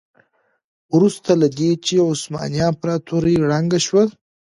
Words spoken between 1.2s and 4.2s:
له دې چې عثماني امپراتوري ړنګه شوه.